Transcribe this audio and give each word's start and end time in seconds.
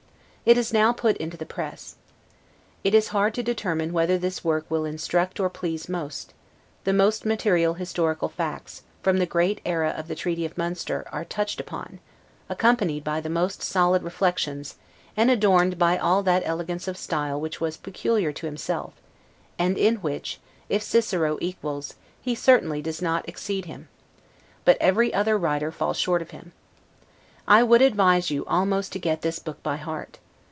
It 0.43 0.57
is 0.57 0.73
now 0.73 0.91
put 0.91 1.17
into 1.17 1.37
the 1.37 1.45
press. 1.45 1.97
It 2.83 2.95
is 2.95 3.09
hard 3.09 3.35
to 3.35 3.43
determine 3.43 3.93
whether 3.93 4.17
this 4.17 4.43
work 4.43 4.65
will 4.71 4.85
instruct 4.85 5.39
or 5.39 5.51
please 5.51 5.87
most: 5.87 6.33
the 6.83 6.91
most 6.91 7.25
material 7.27 7.75
historical 7.75 8.27
facts, 8.27 8.81
from 9.03 9.17
the 9.19 9.27
great 9.27 9.61
era 9.63 9.93
of 9.95 10.07
the 10.07 10.15
treaty 10.15 10.43
of 10.43 10.57
Munster, 10.57 11.07
are 11.11 11.23
touched 11.23 11.59
upon, 11.59 11.99
accompanied 12.49 13.03
by 13.03 13.21
the 13.21 13.29
most 13.29 13.61
solid 13.61 14.01
reflections, 14.01 14.77
and 15.15 15.29
adorned 15.29 15.77
by 15.77 15.95
all 15.99 16.23
that 16.23 16.41
elegance 16.43 16.87
of 16.87 16.97
style 16.97 17.39
which 17.39 17.61
was 17.61 17.77
peculiar 17.77 18.33
to 18.33 18.47
himself, 18.47 18.95
and 19.59 19.77
in 19.77 19.97
which, 19.97 20.39
if 20.69 20.81
Cicero 20.81 21.37
equals, 21.39 21.93
he 22.19 22.33
certainly 22.33 22.81
does 22.81 22.99
not 22.99 23.29
exceed 23.29 23.65
him; 23.65 23.89
but 24.65 24.75
every 24.81 25.13
other 25.13 25.37
writer 25.37 25.71
falls 25.71 25.97
short 25.97 26.21
of 26.21 26.31
him. 26.31 26.51
I 27.47 27.61
would 27.61 27.83
advise 27.83 28.31
you 28.31 28.43
almost 28.47 28.91
to 28.93 28.99
get 28.99 29.21
this 29.21 29.37
book 29.37 29.61
by 29.61 29.77
heart. 29.77 30.17